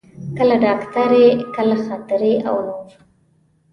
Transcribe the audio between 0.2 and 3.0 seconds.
کله ډاکټري، کله خاطرې او نور.